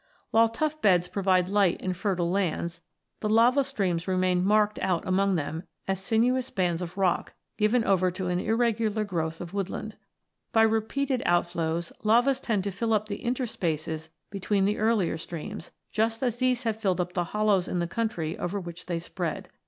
[0.31, 2.81] While tuff beds provide light and fertile lands,
[3.19, 8.09] the lava streams remain marked out among them, as sinuous bands of rock, given over
[8.09, 9.95] to an irregular growth of woodland.
[10.53, 16.23] By repeated outflows, lavas tend to fill up the interspaces between the earlier streams, just
[16.23, 19.49] as these have filled up the hollows in the country over which they spread.